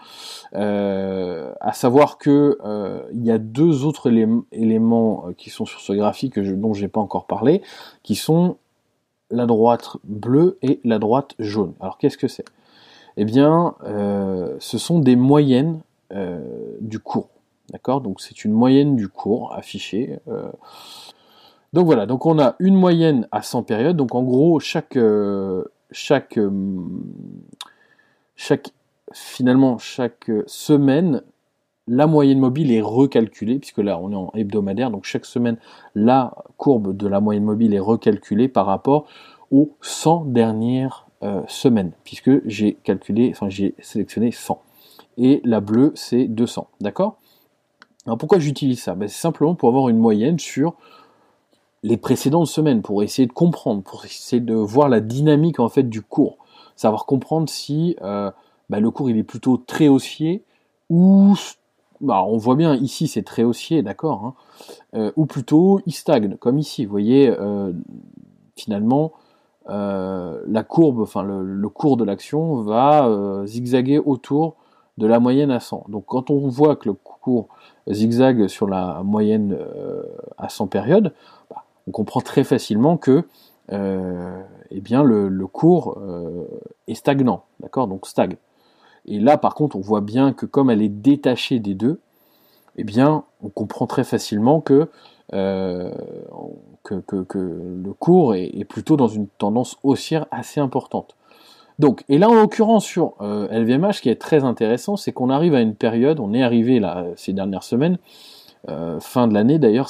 Euh, 0.54 1.54
à 1.62 1.72
savoir 1.72 2.18
que 2.18 2.58
euh, 2.66 3.02
il 3.14 3.24
y 3.26 3.32
a 3.32 3.38
deux 3.38 3.86
autres 3.86 4.12
éléments 4.52 5.28
qui 5.38 5.50
sont 5.50 5.66
sur 5.66 5.80
ce 5.80 5.94
graphique 5.94 6.38
dont 6.38 6.74
je 6.74 6.82
n'ai 6.82 6.88
pas 6.90 7.00
encore 7.00 7.28
parlé, 7.28 7.62
qui 8.04 8.16
sont 8.16 8.58
la 9.30 9.46
droite 9.46 9.98
bleue 10.04 10.58
et 10.62 10.80
la 10.84 11.00
droite 11.00 11.36
jaune. 11.40 11.74
Alors 11.80 11.98
qu'est-ce 11.98 12.18
que 12.18 12.28
c'est? 12.28 12.46
Eh 13.18 13.26
bien, 13.26 13.76
euh, 13.84 14.56
ce 14.60 14.78
sont 14.78 15.00
des 15.00 15.16
moyennes 15.16 15.82
euh, 16.14 16.40
du 16.82 17.00
cours. 17.00 17.30
D'accord? 17.72 18.02
Donc 18.02 18.22
c'est 18.22 18.46
une 18.46 18.54
moyenne 18.54 18.96
du 18.96 19.10
cours 19.10 19.54
affichée. 19.54 20.20
Euh. 20.28 20.52
Donc 21.74 21.86
voilà, 21.86 22.06
donc 22.06 22.26
on 22.26 22.40
a 22.40 22.56
une 22.60 22.76
moyenne 22.76 23.28
à 23.32 23.42
100 23.42 23.64
périodes. 23.64 23.98
Donc 23.98 24.16
en 24.16 24.24
gros, 24.24 24.60
chaque, 24.60 24.98
chaque, 25.92 26.40
chaque 28.36 28.74
finalement 29.14 29.78
chaque 29.78 30.32
semaine 30.46 31.24
la 31.88 32.08
moyenne 32.08 32.40
mobile 32.40 32.72
est 32.72 32.82
recalculée, 32.82 33.60
puisque 33.60 33.78
là 33.80 34.00
on 34.00 34.12
est 34.12 34.16
en 34.16 34.32
hebdomadaire, 34.36 34.92
donc 34.92 35.06
chaque 35.06 35.26
semaine 35.26 35.58
la 35.96 36.36
courbe 36.58 36.96
de 36.96 37.08
la 37.08 37.20
moyenne 37.20 37.44
mobile 37.44 37.74
est 37.74 37.80
recalculée 37.80 38.48
par 38.48 38.66
rapport 38.66 39.06
aux 39.52 39.72
100 39.82 40.26
dernières 40.26 41.08
euh, 41.24 41.42
semaines, 41.48 41.92
puisque 42.04 42.48
j'ai 42.48 42.74
calculé, 42.74 43.32
enfin 43.32 43.50
j'ai 43.50 43.74
sélectionné 43.80 44.32
100. 44.32 44.62
Et 45.18 45.42
la 45.46 45.62
bleue 45.62 45.94
c'est 45.96 46.26
200, 46.26 46.68
d'accord? 46.82 47.18
Alors 48.06 48.18
pourquoi 48.18 48.40
j'utilise 48.40 48.82
ça? 48.82 48.96
Ben, 48.96 49.08
C'est 49.08 49.20
simplement 49.20 49.56
pour 49.56 49.70
avoir 49.70 49.90
une 49.90 49.98
moyenne 49.98 50.40
sur 50.40 50.76
les 51.84 51.98
précédentes 51.98 52.48
semaines, 52.48 52.82
pour 52.82 53.04
essayer 53.04 53.28
de 53.28 53.34
comprendre, 53.34 53.84
pour 53.84 54.04
essayer 54.06 54.42
de 54.42 54.54
voir 54.54 54.90
la 54.90 55.00
dynamique 55.00 55.60
en 55.60 55.70
fait 55.70 55.84
du 55.84 56.02
cours, 56.02 56.38
savoir 56.76 57.06
comprendre 57.06 57.50
si 57.50 57.96
euh, 58.02 58.32
ben, 58.70 58.80
le 58.80 58.92
cours 58.92 59.10
il 59.10 59.18
est 59.18 59.24
plutôt 59.24 59.58
très 59.58 59.88
haussier 59.88 60.44
ou 60.90 61.36
bah, 62.02 62.24
on 62.24 62.38
voit 62.38 62.56
bien 62.56 62.76
ici 62.76 63.08
c'est 63.08 63.24
très 63.24 63.44
haussier, 63.44 63.82
d'accord, 63.82 64.26
hein. 64.26 64.34
euh, 64.96 65.12
ou 65.16 65.26
plutôt 65.26 65.82
il 65.86 65.94
stagne, 65.94 66.36
comme 66.38 66.58
ici. 66.60 66.86
Vous 66.86 66.92
voyez, 66.92 67.30
euh, 67.30 67.72
finalement, 68.56 69.14
euh, 69.70 70.42
la 70.48 70.64
courbe, 70.64 71.02
enfin 71.02 71.24
le, 71.24 71.70
cours 71.70 71.98
de 71.98 72.04
l'action 72.04 72.62
va 72.62 73.10
zigzaguer 73.46 74.00
autour 74.00 74.56
de 74.98 75.08
la 75.08 75.20
moyenne 75.20 75.52
à 75.52 75.60
100. 75.60 75.86
Donc 75.90 76.06
quand 76.08 76.30
on 76.30 76.48
voit 76.48 76.76
que 76.76 76.90
le 76.90 76.94
cours 76.94 77.48
zigzague 77.90 78.48
sur 78.48 78.68
la 78.68 79.02
moyenne 79.04 79.58
à 80.38 80.50
100 80.50 80.68
périodes, 80.68 81.14
bah, 81.50 81.64
on 81.88 81.92
comprend 81.92 82.22
très 82.22 82.44
facilement 82.44 82.98
que 82.98 83.24
eh 83.70 84.82
bien, 84.82 85.04
le, 85.04 85.28
le 85.28 85.48
cours 85.48 85.98
est 86.88 86.96
stagnant, 86.96 87.44
d'accord, 87.60 87.88
donc 87.88 88.08
stagne. 88.08 88.38
Et 89.08 89.20
là, 89.20 89.38
par 89.38 89.56
contre, 89.56 89.76
on 89.76 89.82
voit 89.82 90.02
bien 90.02 90.34
que 90.34 90.46
comme 90.46 90.70
elle 90.70 90.82
est 90.82 90.90
détachée 90.90 91.60
des 91.60 91.74
deux, 91.74 92.00
eh 92.76 92.84
bien, 92.84 93.24
on 93.42 93.50
comprend 93.50 93.88
très 93.88 94.04
facilement 94.04 94.62
que 94.62 94.90
que, 95.30 97.02
que, 97.02 97.38
le 97.38 97.94
cours 97.94 98.36
est, 98.36 98.64
plutôt 98.64 98.96
dans 98.96 99.10
une 99.10 99.28
tendance 99.28 99.78
haussière 99.84 100.26
assez 100.32 100.62
importante. 100.62 101.16
Donc, 101.80 102.04
et 102.10 102.18
là 102.18 102.30
en 102.30 102.34
l'occurrence 102.34 102.86
sur 102.86 103.16
LVMH, 103.20 103.94
ce 103.94 104.02
qui 104.02 104.10
est 104.10 104.22
très 104.22 104.46
intéressant, 104.46 104.96
c'est 104.96 105.12
qu'on 105.12 105.30
arrive 105.30 105.54
à 105.54 105.60
une 105.60 105.76
période, 105.76 106.22
on 106.22 106.34
est 106.34 106.44
arrivé 106.44 106.80
là 106.80 107.06
ces 107.18 107.34
dernières 107.34 107.64
semaines, 107.64 107.98
fin 109.00 109.28
de 109.28 109.34
l'année 109.34 109.60
d'ailleurs, 109.60 109.90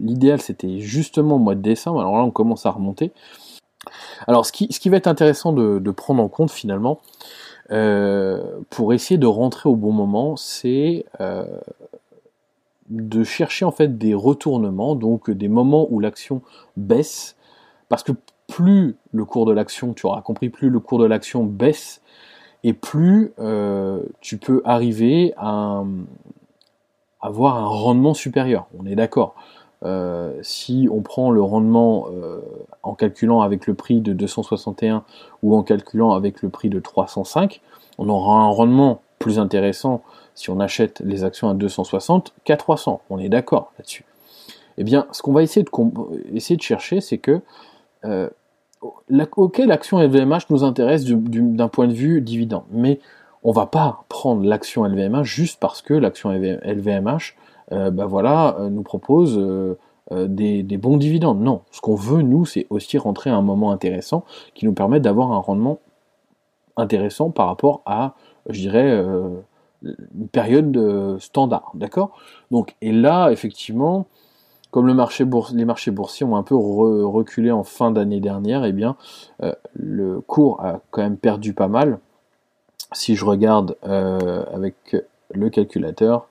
l'idéal 0.00 0.40
c'était 0.40 0.80
justement 0.80 1.36
au 1.36 1.38
mois 1.38 1.54
de 1.54 1.62
décembre, 1.62 2.00
alors 2.00 2.16
là 2.16 2.24
on 2.24 2.30
commence 2.30 2.66
à 2.66 2.70
remonter. 2.70 3.12
Alors 4.26 4.44
ce 4.44 4.52
qui, 4.52 4.68
ce 4.70 4.80
qui 4.80 4.88
va 4.88 4.96
être 4.96 5.06
intéressant 5.06 5.52
de, 5.52 5.90
prendre 5.90 6.22
en 6.22 6.28
compte 6.28 6.50
finalement, 6.50 7.00
euh, 7.00 7.47
pour 7.68 8.92
essayer 8.94 9.18
de 9.18 9.26
rentrer 9.26 9.68
au 9.68 9.76
bon 9.76 9.92
moment, 9.92 10.36
c'est 10.36 11.04
euh, 11.20 11.44
de 12.88 13.24
chercher 13.24 13.64
en 13.64 13.70
fait 13.70 13.98
des 13.98 14.14
retournements, 14.14 14.94
donc 14.94 15.30
des 15.30 15.48
moments 15.48 15.86
où 15.90 16.00
l'action 16.00 16.42
baisse, 16.76 17.36
parce 17.88 18.02
que 18.02 18.12
plus 18.46 18.96
le 19.12 19.24
cours 19.24 19.44
de 19.46 19.52
l'action, 19.52 19.92
tu 19.92 20.06
auras 20.06 20.22
compris, 20.22 20.48
plus 20.48 20.70
le 20.70 20.80
cours 20.80 20.98
de 20.98 21.04
l'action 21.04 21.44
baisse, 21.44 22.00
et 22.64 22.72
plus 22.72 23.32
euh, 23.38 24.02
tu 24.20 24.38
peux 24.38 24.62
arriver 24.64 25.34
à, 25.36 25.84
avoir 27.20 27.56
un 27.56 27.66
rendement 27.66 28.14
supérieur. 28.14 28.66
On 28.78 28.86
est 28.86 28.94
d'accord. 28.94 29.34
Euh, 29.84 30.32
si 30.42 30.88
on 30.90 31.02
prend 31.02 31.30
le 31.30 31.40
rendement 31.40 32.08
euh, 32.10 32.40
en 32.82 32.94
calculant 32.94 33.42
avec 33.42 33.66
le 33.68 33.74
prix 33.74 34.00
de 34.00 34.12
261 34.12 35.04
ou 35.42 35.54
en 35.54 35.62
calculant 35.62 36.12
avec 36.12 36.42
le 36.42 36.48
prix 36.48 36.68
de 36.68 36.80
305, 36.80 37.60
on 37.98 38.08
aura 38.08 38.40
un 38.40 38.48
rendement 38.48 39.02
plus 39.18 39.38
intéressant 39.38 40.02
si 40.34 40.50
on 40.50 40.60
achète 40.60 41.00
les 41.04 41.24
actions 41.24 41.48
à 41.48 41.54
260 41.54 42.34
qu'à 42.44 42.56
300. 42.56 43.02
On 43.10 43.18
est 43.18 43.28
d'accord 43.28 43.72
là-dessus. 43.78 44.04
Eh 44.78 44.84
bien, 44.84 45.06
ce 45.12 45.22
qu'on 45.22 45.32
va 45.32 45.42
essayer 45.42 45.64
de, 45.64 46.62
chercher, 46.62 47.00
c'est 47.00 47.18
que 47.18 47.40
euh, 48.04 48.28
ok, 49.36 49.58
l'action 49.58 50.00
LVMH 50.00 50.50
nous 50.50 50.62
intéresse 50.62 51.04
d'un 51.04 51.68
point 51.68 51.88
de 51.88 51.92
vue 51.92 52.20
dividende, 52.20 52.64
mais 52.70 53.00
on 53.42 53.52
va 53.52 53.66
pas 53.66 54.04
prendre 54.08 54.44
l'action 54.44 54.84
LVMH 54.84 55.24
juste 55.24 55.58
parce 55.60 55.82
que 55.82 55.94
l'action 55.94 56.30
LVMH 56.32 57.34
bah 57.70 58.06
voilà, 58.06 58.56
euh, 58.58 58.70
nous 58.70 58.82
propose 58.82 59.38
euh, 59.38 59.76
des, 60.10 60.62
bons 60.78 60.96
dividendes. 60.96 61.40
Non, 61.40 61.62
ce 61.70 61.80
qu'on 61.80 61.94
veut, 61.94 62.22
nous, 62.22 62.46
c'est 62.46 62.66
aussi 62.70 62.98
rentrer 62.98 63.30
à 63.30 63.36
un 63.36 63.42
moment 63.42 63.70
intéressant 63.70 64.24
qui 64.54 64.64
nous 64.64 64.72
permet 64.72 65.00
d'avoir 65.00 65.32
un 65.32 65.38
rendement 65.38 65.80
intéressant 66.76 67.30
par 67.30 67.48
rapport 67.48 67.82
à, 67.86 68.14
je 68.48 68.60
dirais, 68.60 69.04
une 69.82 70.28
période 70.30 71.18
standard. 71.18 71.72
D'accord? 71.74 72.16
Donc, 72.50 72.74
et 72.80 72.92
là, 72.92 73.30
effectivement, 73.30 74.06
comme 74.70 74.86
les 74.86 74.94
marchés 74.94 75.24
boursiers 75.24 76.26
ont 76.26 76.36
un 76.36 76.42
peu 76.42 76.54
reculé 76.54 77.50
en 77.50 77.64
fin 77.64 77.90
d'année 77.90 78.20
dernière, 78.20 78.64
eh 78.64 78.72
bien, 78.72 78.96
le 79.74 80.20
cours 80.20 80.64
a 80.64 80.80
quand 80.90 81.02
même 81.02 81.16
perdu 81.16 81.52
pas 81.52 81.68
mal. 81.68 81.98
Si 82.92 83.16
je 83.16 83.24
regarde 83.24 83.76
avec 83.82 84.96
le 85.34 85.50
calculateur, 85.50 86.28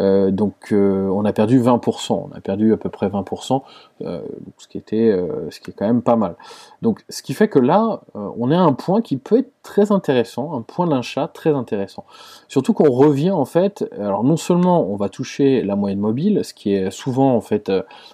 euh, 0.00 0.30
donc 0.30 0.72
euh, 0.72 1.08
on 1.08 1.24
a 1.24 1.32
perdu 1.32 1.60
20%, 1.60 2.28
on 2.30 2.36
a 2.36 2.40
perdu 2.40 2.72
à 2.72 2.76
peu 2.76 2.88
près 2.88 3.08
20%, 3.08 3.62
euh, 4.02 4.22
ce 4.58 4.68
qui 4.68 4.78
était, 4.78 5.16
ce 5.50 5.60
qui 5.60 5.70
est 5.70 5.74
quand 5.74 5.86
même 5.86 6.02
pas 6.02 6.16
mal. 6.16 6.36
Donc 6.80 7.04
ce 7.08 7.22
qui 7.22 7.34
fait 7.34 7.48
que 7.48 7.58
là, 7.58 8.00
on 8.14 8.50
est 8.50 8.56
à 8.56 8.62
un 8.62 8.72
point 8.72 9.02
qui 9.02 9.16
peut 9.16 9.38
être 9.38 9.52
très 9.62 9.92
intéressant, 9.92 10.56
un 10.56 10.62
point 10.62 10.86
d'achat 10.86 11.28
très 11.28 11.50
intéressant. 11.50 12.04
Surtout 12.48 12.72
qu'on 12.72 12.90
revient 12.90 13.30
en 13.30 13.44
fait, 13.44 13.88
alors 13.98 14.24
non 14.24 14.36
seulement 14.36 14.86
on 14.88 14.96
va 14.96 15.08
toucher 15.08 15.62
la 15.62 15.76
moyenne 15.76 16.00
mobile, 16.00 16.44
ce 16.44 16.54
qui 16.54 16.74
est 16.74 16.90
souvent 16.90 17.34
en 17.34 17.40
fait, 17.40 17.70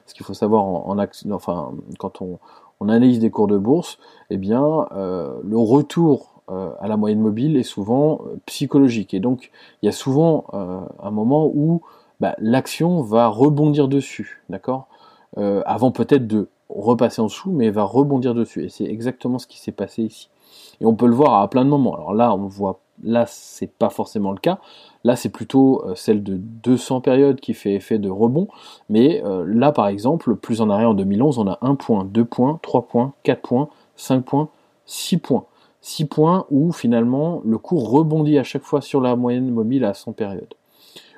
ce 0.07 0.15
qu'il 0.15 0.27
faut 0.27 0.35
savoir 0.35 0.65
en, 0.65 0.97
enfin 1.31 1.73
quand 1.99 2.21
on, 2.23 2.39
on 2.81 2.89
analyse 2.89 3.19
des 3.19 3.31
cours 3.31 3.49
de 3.49 3.59
bourse, 3.59 3.99
eh 4.31 4.37
bien 4.37 4.87
le 4.93 5.57
retour 5.57 6.38
euh, 6.38 6.38
à 6.81 6.89
la 6.89 6.97
moyenne 6.97 7.21
mobile 7.21 7.57
est 7.57 7.63
souvent 7.63 8.21
euh, 8.27 8.37
psychologique. 8.47 9.15
Et 9.15 9.21
donc, 9.21 9.51
il 9.83 9.87
y 9.87 9.89
a 9.89 9.93
souvent 9.93 10.45
euh, 10.55 10.81
un 11.03 11.11
moment 11.11 11.51
où 11.53 11.83
bah, 12.21 12.35
l'action 12.39 13.03
va 13.03 13.29
rebondir 13.29 13.89
dessus, 13.89 14.43
d'accord? 14.49 14.89
Avant 15.37 15.93
peut-être 15.93 16.27
de 16.27 16.49
repasser 16.69 17.21
en 17.21 17.27
dessous, 17.27 17.53
mais 17.53 17.71
va 17.71 17.85
rebondir 17.85 18.35
dessus. 18.35 18.65
Et 18.65 18.69
c'est 18.71 18.87
exactement 18.87 19.39
ce 19.39 19.47
qui 19.47 19.59
s'est 19.59 19.71
passé 19.71 20.03
ici. 20.03 20.31
Et 20.81 20.87
on 20.87 20.97
peut 20.97 21.07
le 21.07 21.15
voir 21.15 21.41
à 21.41 21.49
plein 21.49 21.65
de 21.65 21.71
moments. 21.71 21.95
Alors 21.95 22.13
là, 22.13 22.35
on 22.35 22.47
voit, 22.47 22.81
là, 23.05 23.25
c'est 23.29 23.71
pas 23.71 23.91
forcément 23.91 24.33
le 24.33 24.39
cas. 24.39 24.59
Là, 25.05 25.15
c'est 25.15 25.29
plutôt 25.29 25.85
celle 25.95 26.25
de 26.25 26.39
200 26.39 27.03
périodes 27.03 27.39
qui 27.39 27.55
fait 27.55 27.75
effet 27.75 27.99
de 27.99 28.11
rebond. 28.11 28.49
Mais 28.89 29.23
là, 29.47 29.71
par 29.71 29.87
exemple, 29.87 30.35
plus 30.35 30.61
en 30.61 30.71
arrière 30.71 30.91
en 30.91 30.95
2011, 30.95 31.39
on 31.39 31.47
a 31.47 31.59
1 31.61 31.77
point, 31.77 32.05
2 32.05 32.25
points, 32.25 32.59
3 32.63 32.89
points, 32.89 33.13
4 33.23 33.41
points, 33.41 33.69
5 33.95 34.25
points, 34.25 34.49
6 34.87 35.19
points. 35.19 35.45
6 35.81 36.07
points 36.07 36.47
où 36.51 36.73
finalement 36.73 37.41
le 37.45 37.59
cours 37.59 37.91
rebondit 37.91 38.39
à 38.39 38.45
chaque 38.45 38.63
fois 38.63 38.81
sur 38.81 39.01
la 39.01 39.17
moyenne 39.17 39.51
mobile 39.51 39.85
à 39.85 39.95
100 39.95 40.13
périodes. 40.13 40.55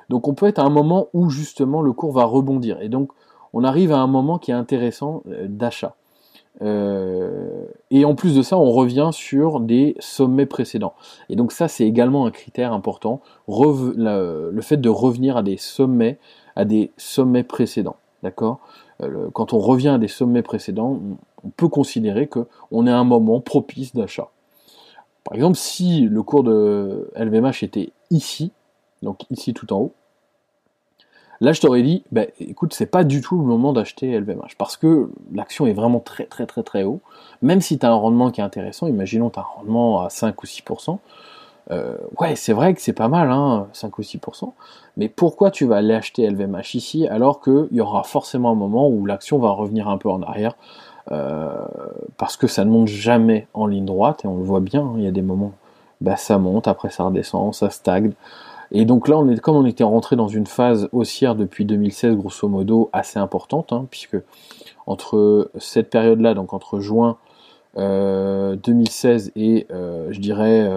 Donc 0.09 0.27
on 0.27 0.33
peut 0.33 0.47
être 0.47 0.59
à 0.59 0.63
un 0.63 0.69
moment 0.69 1.07
où 1.13 1.29
justement 1.29 1.81
le 1.81 1.93
cours 1.93 2.11
va 2.11 2.25
rebondir. 2.25 2.81
Et 2.81 2.89
donc 2.89 3.11
on 3.53 3.63
arrive 3.63 3.91
à 3.91 3.99
un 3.99 4.07
moment 4.07 4.37
qui 4.37 4.51
est 4.51 4.55
intéressant 4.55 5.23
euh, 5.27 5.47
d'achat. 5.47 5.95
Euh, 6.61 7.65
et 7.89 8.05
en 8.05 8.13
plus 8.13 8.35
de 8.35 8.41
ça, 8.41 8.57
on 8.57 8.71
revient 8.71 9.09
sur 9.13 9.59
des 9.59 9.95
sommets 9.99 10.45
précédents. 10.45 10.93
Et 11.29 11.35
donc 11.35 11.51
ça, 11.51 11.67
c'est 11.67 11.85
également 11.85 12.25
un 12.25 12.31
critère 12.31 12.73
important, 12.73 13.21
le 13.47 14.61
fait 14.61 14.77
de 14.77 14.89
revenir 14.89 15.37
à 15.37 15.43
des 15.43 15.57
sommets, 15.57 16.19
à 16.55 16.65
des 16.65 16.91
sommets 16.97 17.43
précédents. 17.43 17.95
D'accord? 18.23 18.59
Euh, 19.01 19.29
Quand 19.33 19.53
on 19.53 19.59
revient 19.59 19.89
à 19.89 19.97
des 19.97 20.07
sommets 20.07 20.43
précédents, 20.43 20.99
on 21.43 21.49
peut 21.49 21.69
considérer 21.69 22.27
qu'on 22.27 22.85
est 22.85 22.91
à 22.91 22.97
un 22.97 23.03
moment 23.03 23.39
propice 23.39 23.95
d'achat. 23.95 24.29
Par 25.23 25.35
exemple, 25.35 25.57
si 25.57 26.01
le 26.01 26.23
cours 26.23 26.43
de 26.43 27.09
LVMH 27.15 27.63
était 27.63 27.91
ici, 28.09 28.51
donc 29.01 29.21
ici 29.29 29.53
tout 29.53 29.71
en 29.71 29.77
haut, 29.77 29.93
là 31.39 31.53
je 31.53 31.61
t'aurais 31.61 31.83
dit, 31.83 32.03
bah, 32.11 32.23
écoute, 32.39 32.73
c'est 32.73 32.85
pas 32.85 33.03
du 33.03 33.21
tout 33.21 33.37
le 33.37 33.45
moment 33.45 33.73
d'acheter 33.73 34.11
LVMH, 34.11 34.55
parce 34.57 34.77
que 34.77 35.09
l'action 35.33 35.67
est 35.67 35.73
vraiment 35.73 35.99
très 35.99 36.25
très 36.25 36.45
très 36.45 36.63
très 36.63 36.83
haut, 36.83 37.01
même 37.41 37.61
si 37.61 37.77
tu 37.77 37.85
as 37.85 37.89
un 37.89 37.95
rendement 37.95 38.31
qui 38.31 38.41
est 38.41 38.43
intéressant, 38.43 38.87
imaginons 38.87 39.29
tu 39.29 39.39
as 39.39 39.43
un 39.43 39.45
rendement 39.45 40.01
à 40.01 40.09
5 40.09 40.41
ou 40.41 40.45
6%, 40.45 40.99
euh, 41.69 41.95
ouais, 42.19 42.35
c'est 42.35 42.53
vrai 42.53 42.73
que 42.73 42.81
c'est 42.81 42.93
pas 42.93 43.07
mal, 43.07 43.29
hein, 43.29 43.67
5 43.73 43.97
ou 43.97 44.01
6%, 44.01 44.53
mais 44.97 45.07
pourquoi 45.07 45.51
tu 45.51 45.65
vas 45.65 45.77
aller 45.77 45.93
acheter 45.93 46.27
LVMH 46.27 46.75
ici 46.75 47.07
alors 47.07 47.41
qu'il 47.41 47.69
y 47.71 47.81
aura 47.81 48.03
forcément 48.03 48.51
un 48.51 48.55
moment 48.55 48.89
où 48.89 49.05
l'action 49.05 49.37
va 49.37 49.51
revenir 49.51 49.87
un 49.87 49.97
peu 49.97 50.09
en 50.09 50.21
arrière 50.23 50.55
parce 51.07 52.37
que 52.37 52.47
ça 52.47 52.65
ne 52.65 52.69
monte 52.69 52.87
jamais 52.87 53.47
en 53.53 53.67
ligne 53.67 53.85
droite, 53.85 54.25
et 54.25 54.27
on 54.27 54.37
le 54.37 54.43
voit 54.43 54.59
bien, 54.59 54.81
hein, 54.81 54.93
il 54.97 55.03
y 55.03 55.07
a 55.07 55.11
des 55.11 55.21
moments, 55.21 55.53
bah, 55.99 56.17
ça 56.17 56.37
monte, 56.37 56.67
après 56.67 56.89
ça 56.89 57.03
redescend, 57.03 57.53
ça 57.53 57.69
stagne. 57.69 58.13
Et 58.71 58.85
donc 58.85 59.07
là, 59.07 59.17
on 59.17 59.27
est, 59.27 59.39
comme 59.39 59.57
on 59.57 59.65
était 59.65 59.83
rentré 59.83 60.15
dans 60.15 60.29
une 60.29 60.47
phase 60.47 60.87
haussière 60.93 61.35
depuis 61.35 61.65
2016, 61.65 62.15
grosso 62.15 62.47
modo, 62.47 62.89
assez 62.93 63.19
importante, 63.19 63.73
hein, 63.73 63.85
puisque 63.91 64.17
entre 64.87 65.51
cette 65.57 65.89
période-là, 65.89 66.33
donc 66.33 66.53
entre 66.53 66.79
juin 66.79 67.17
2016 67.75 69.27
euh, 69.27 69.39
et 69.39 69.67
euh, 69.71 70.07
je 70.11 70.19
dirais 70.19 70.69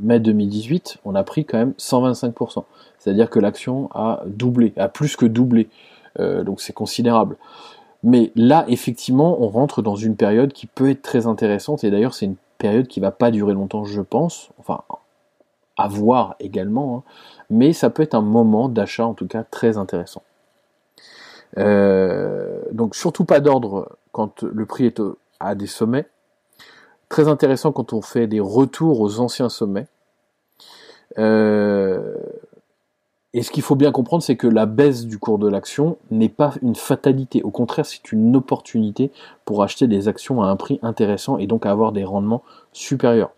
mai 0.00 0.20
2018, 0.20 0.98
on 1.04 1.14
a 1.14 1.22
pris 1.22 1.44
quand 1.44 1.58
même 1.58 1.74
125%. 1.78 2.64
C'est-à-dire 2.98 3.30
que 3.30 3.38
l'action 3.38 3.88
a 3.94 4.22
doublé, 4.26 4.72
a 4.76 4.88
plus 4.88 5.16
que 5.16 5.26
doublé. 5.26 5.68
donc 6.18 6.60
c'est 6.60 6.72
considérable. 6.72 7.36
Mais 8.02 8.32
là, 8.34 8.64
effectivement, 8.68 9.40
on 9.40 9.48
rentre 9.48 9.82
dans 9.82 9.94
une 9.94 10.16
période 10.16 10.52
qui 10.52 10.66
peut 10.66 10.90
être 10.90 11.02
très 11.02 11.26
intéressante, 11.26 11.84
et 11.84 11.90
d'ailleurs, 11.90 12.14
c'est 12.14 12.26
une 12.26 12.36
période 12.58 12.88
qui 12.88 13.00
va 13.00 13.10
pas 13.10 13.30
durer 13.30 13.54
longtemps, 13.54 13.84
je 13.84 14.00
pense, 14.00 14.50
enfin, 14.58 14.82
à 15.76 15.88
voir 15.88 16.36
également, 16.40 16.96
hein. 16.96 17.10
mais 17.50 17.72
ça 17.72 17.90
peut 17.90 18.02
être 18.02 18.14
un 18.14 18.22
moment 18.22 18.68
d'achat, 18.68 19.06
en 19.06 19.14
tout 19.14 19.26
cas, 19.26 19.44
très 19.44 19.78
intéressant. 19.78 20.22
Euh, 21.58 22.62
donc, 22.72 22.94
surtout 22.94 23.24
pas 23.24 23.40
d'ordre 23.40 23.96
quand 24.10 24.42
le 24.42 24.66
prix 24.66 24.86
est 24.86 25.00
à 25.40 25.54
des 25.54 25.66
sommets. 25.66 26.06
Très 27.08 27.28
intéressant 27.28 27.72
quand 27.72 27.92
on 27.92 28.00
fait 28.00 28.26
des 28.26 28.40
retours 28.40 29.00
aux 29.00 29.20
anciens 29.20 29.48
sommets. 29.50 29.86
Euh, 31.18 32.14
et 33.34 33.42
ce 33.42 33.50
qu'il 33.50 33.62
faut 33.62 33.76
bien 33.76 33.92
comprendre, 33.92 34.22
c'est 34.22 34.36
que 34.36 34.46
la 34.46 34.66
baisse 34.66 35.06
du 35.06 35.18
cours 35.18 35.38
de 35.38 35.48
l'action 35.48 35.96
n'est 36.10 36.28
pas 36.28 36.52
une 36.60 36.74
fatalité. 36.74 37.42
Au 37.42 37.50
contraire, 37.50 37.86
c'est 37.86 38.12
une 38.12 38.36
opportunité 38.36 39.10
pour 39.46 39.62
acheter 39.62 39.86
des 39.86 40.06
actions 40.06 40.42
à 40.42 40.48
un 40.48 40.56
prix 40.56 40.78
intéressant 40.82 41.38
et 41.38 41.46
donc 41.46 41.64
avoir 41.64 41.92
des 41.92 42.04
rendements 42.04 42.42
supérieurs. 42.72 43.30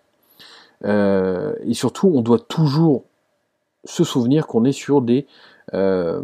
Euh, 0.84 1.54
et 1.64 1.74
surtout, 1.74 2.10
on 2.12 2.22
doit 2.22 2.40
toujours 2.40 3.04
se 3.84 4.02
souvenir 4.02 4.48
qu'on 4.48 4.64
est 4.64 4.72
sur 4.72 5.00
des, 5.00 5.26
euh, 5.74 6.22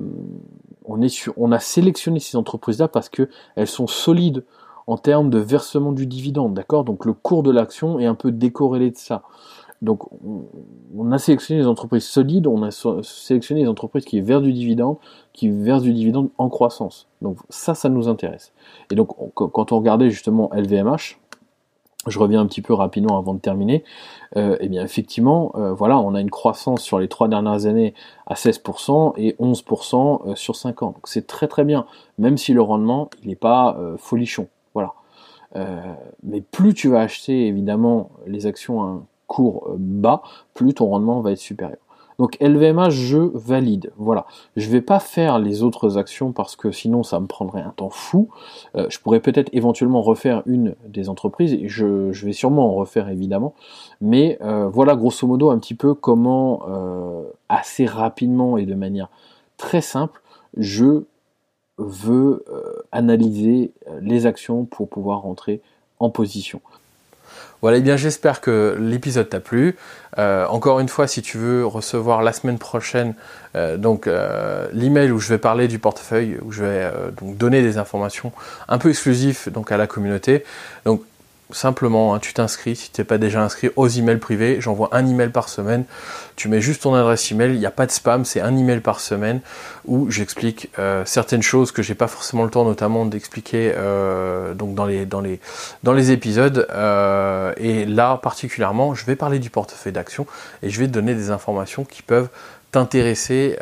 on 0.84 1.00
est 1.00 1.08
sur, 1.08 1.32
on 1.36 1.52
a 1.52 1.60
sélectionné 1.60 2.18
ces 2.18 2.36
entreprises-là 2.36 2.88
parce 2.88 3.08
que 3.08 3.28
elles 3.54 3.68
sont 3.68 3.86
solides 3.86 4.44
en 4.88 4.96
termes 4.96 5.30
de 5.30 5.38
versement 5.38 5.92
du 5.92 6.06
dividende, 6.06 6.54
d'accord? 6.54 6.82
Donc 6.82 7.04
le 7.04 7.12
cours 7.12 7.44
de 7.44 7.52
l'action 7.52 8.00
est 8.00 8.06
un 8.06 8.16
peu 8.16 8.32
décorrélé 8.32 8.90
de 8.90 8.96
ça. 8.96 9.22
Donc 9.82 10.02
on, 10.96 11.10
a 11.10 11.18
sélectionné 11.18 11.62
des 11.62 11.66
entreprises 11.66 12.04
solides, 12.04 12.46
on 12.46 12.62
a 12.62 12.70
sélectionné 13.02 13.62
des 13.62 13.68
entreprises 13.68 14.04
qui 14.04 14.20
versent 14.20 14.42
du 14.42 14.52
dividende, 14.52 14.96
qui 15.32 15.49
versent 15.49 15.82
du 15.82 15.94
dividende 15.94 16.28
en 16.37 16.50
croissance. 16.50 17.08
Donc 17.22 17.38
ça, 17.49 17.75
ça 17.75 17.88
nous 17.88 18.08
intéresse. 18.08 18.52
Et 18.90 18.94
donc 18.94 19.08
quand 19.34 19.72
on 19.72 19.78
regardait 19.78 20.10
justement 20.10 20.50
LVMH, 20.52 21.16
je 22.06 22.18
reviens 22.18 22.40
un 22.40 22.46
petit 22.46 22.62
peu 22.62 22.72
rapidement 22.72 23.18
avant 23.18 23.34
de 23.34 23.40
terminer. 23.40 23.84
Euh, 24.37 24.56
eh 24.60 24.68
bien, 24.68 24.82
effectivement, 24.82 25.52
euh, 25.56 25.72
voilà, 25.72 25.99
on 25.99 26.14
a 26.14 26.20
une 26.20 26.30
croissance 26.30 26.82
sur 26.82 26.99
les 26.99 27.08
trois 27.08 27.28
dernières 27.28 27.66
années 27.66 27.94
à 28.26 28.34
16% 28.34 29.12
et 29.16 29.37
11% 29.38 30.30
euh, 30.30 30.34
sur 30.34 30.56
5 30.56 30.82
ans. 30.82 30.92
Donc 30.92 31.06
c'est 31.08 31.26
très 31.26 31.46
très 31.46 31.64
bien, 31.64 31.87
même 32.18 32.38
si 32.38 32.54
le 32.54 32.62
rendement 32.62 33.10
il 33.22 33.28
n'est 33.28 33.37
pas 33.37 33.78
folichon. 33.99 34.49
Voilà. 34.72 34.94
mais 36.22 36.40
plus 36.40 36.75
tu 36.75 36.88
vas 36.88 37.00
acheter 37.00 37.49
évidemment 37.49 38.10
les 38.26 38.46
actions 38.46 38.82
à 38.82 39.02
cours 39.30 39.70
bas, 39.78 40.22
plus 40.54 40.75
ton 40.75 40.87
rendement 40.88 41.20
va 41.20 41.30
être 41.30 41.38
supérieur. 41.38 41.78
Donc 42.20 42.37
LVMH, 42.38 42.90
je 42.90 43.16
valide. 43.16 43.92
Voilà. 43.96 44.26
Je 44.54 44.68
vais 44.68 44.82
pas 44.82 44.99
faire 44.99 45.38
les 45.38 45.62
autres 45.62 45.96
actions 45.96 46.32
parce 46.32 46.54
que 46.54 46.70
sinon 46.70 47.02
ça 47.02 47.18
me 47.18 47.26
prendrait 47.26 47.62
un 47.62 47.70
temps 47.70 47.88
fou. 47.88 48.28
Euh, 48.76 48.84
je 48.90 48.99
pourrais 49.00 49.20
peut-être 49.20 49.49
éventuellement 49.54 50.02
refaire 50.02 50.42
une 50.44 50.75
des 50.87 51.08
entreprises. 51.08 51.54
Et 51.54 51.66
je, 51.66 52.10
vais 52.10 52.34
sûrement 52.34 52.66
en 52.68 52.75
refaire 52.75 53.08
évidemment. 53.08 53.54
Mais 54.02 54.37
euh, 54.42 54.68
voilà 54.68 54.96
grosso 54.96 55.26
modo 55.26 55.49
un 55.49 55.58
petit 55.58 55.75
peu 55.75 55.94
comment 55.94 56.60
euh, 56.68 57.22
assez 57.49 57.87
rapidement 57.87 58.58
et 58.58 58.66
de 58.66 58.75
manière 58.75 59.08
très 59.56 59.80
simple 59.80 60.20
je 60.58 61.04
veux 61.78 62.44
analyser 62.92 63.72
les 64.02 64.26
actions 64.26 64.66
pour 64.66 64.90
pouvoir 64.90 65.22
rentrer 65.22 65.62
en 66.00 66.10
position. 66.10 66.60
Voilà, 67.62 67.76
et 67.76 67.80
eh 67.80 67.82
bien 67.82 67.96
j'espère 67.96 68.40
que 68.40 68.76
l'épisode 68.80 69.28
t'a 69.28 69.40
plu. 69.40 69.76
Euh, 70.18 70.46
encore 70.46 70.80
une 70.80 70.88
fois, 70.88 71.06
si 71.06 71.20
tu 71.20 71.37
veux 71.37 71.66
recevoir 71.66 72.22
la 72.22 72.32
semaine 72.32 72.58
prochaine 72.58 73.14
euh, 73.54 73.76
donc 73.76 74.06
euh, 74.06 74.66
l'email 74.72 75.10
où 75.10 75.18
je 75.18 75.28
vais 75.28 75.38
parler 75.38 75.68
du 75.68 75.78
portefeuille, 75.78 76.38
où 76.42 76.52
je 76.52 76.64
vais 76.64 76.90
donc 77.20 77.37
donner 77.37 77.62
des 77.62 77.76
informations 77.78 78.32
un 78.68 78.78
peu 78.78 78.88
exclusives 78.88 79.50
donc 79.52 79.72
à 79.72 79.76
la 79.76 79.87
communauté. 79.87 80.44
Simplement, 81.52 82.14
hein, 82.14 82.19
tu 82.19 82.33
t'inscris 82.33 82.76
si 82.76 82.90
tu 82.90 83.00
n'es 83.00 83.04
pas 83.04 83.19
déjà 83.19 83.42
inscrit 83.42 83.71
aux 83.76 83.88
emails 83.88 84.19
privés. 84.19 84.61
J'envoie 84.61 84.88
un 84.92 85.07
email 85.07 85.30
par 85.30 85.49
semaine. 85.49 85.85
Tu 86.37 86.49
mets 86.49 86.61
juste 86.61 86.83
ton 86.83 86.95
adresse 86.95 87.30
email. 87.30 87.52
Il 87.52 87.59
n'y 87.59 87.66
a 87.66 87.71
pas 87.71 87.87
de 87.87 87.90
spam, 87.90 88.25
c'est 88.25 88.40
un 88.40 88.57
email 88.57 88.80
par 88.80 89.00
semaine 89.00 89.40
où 89.85 90.11
j'explique 90.11 90.71
euh, 90.78 91.04
certaines 91.04 91.42
choses 91.42 91.73
que 91.73 91.83
j'ai 91.83 91.95
pas 91.95 92.09
forcément 92.09 92.45
le 92.45 92.50
temps, 92.50 92.64
notamment 92.64 93.04
d'expliquer 93.04 93.73
euh, 93.76 94.54
dans 94.54 94.85
les 95.95 96.11
épisodes. 96.11 96.66
Euh, 96.71 97.52
et 97.57 97.85
là 97.85 98.19
particulièrement, 98.23 98.95
je 98.95 99.04
vais 99.04 99.16
parler 99.16 99.38
du 99.38 99.50
portefeuille 99.50 99.92
d'action 99.92 100.26
et 100.62 100.71
je 100.71 100.80
vais 100.80 100.87
te 100.87 100.92
donner 100.92 101.14
des 101.14 101.30
informations 101.30 101.85
qui 101.85 102.02
peuvent 102.02 102.28
t'intéresser 102.73 103.59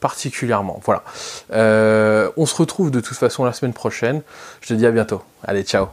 particulièrement. 0.00 0.80
Voilà. 0.84 1.02
on 1.50 2.46
se 2.46 2.54
retrouve 2.54 2.90
de 2.90 3.00
toute 3.00 3.16
façon 3.16 3.44
la 3.44 3.52
semaine 3.52 3.72
prochaine. 3.72 4.22
Je 4.60 4.68
te 4.68 4.74
dis 4.74 4.86
à 4.86 4.90
bientôt. 4.90 5.22
Allez, 5.42 5.62
ciao. 5.62 5.88